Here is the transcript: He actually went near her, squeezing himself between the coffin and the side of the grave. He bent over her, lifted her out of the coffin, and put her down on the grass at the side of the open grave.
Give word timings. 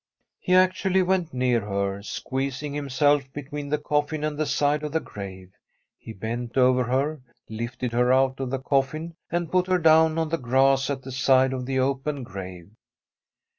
He 0.39 0.55
actually 0.55 1.03
went 1.03 1.31
near 1.31 1.59
her, 1.61 2.01
squeezing 2.01 2.73
himself 2.73 3.31
between 3.33 3.69
the 3.69 3.77
coffin 3.77 4.23
and 4.23 4.35
the 4.35 4.47
side 4.47 4.81
of 4.81 4.93
the 4.93 4.99
grave. 4.99 5.51
He 5.99 6.11
bent 6.11 6.57
over 6.57 6.85
her, 6.85 7.21
lifted 7.47 7.91
her 7.91 8.11
out 8.11 8.39
of 8.39 8.49
the 8.49 8.57
coffin, 8.57 9.13
and 9.31 9.51
put 9.51 9.67
her 9.67 9.77
down 9.77 10.17
on 10.17 10.29
the 10.29 10.39
grass 10.39 10.89
at 10.89 11.03
the 11.03 11.11
side 11.11 11.53
of 11.53 11.67
the 11.67 11.77
open 11.77 12.23
grave. 12.23 12.71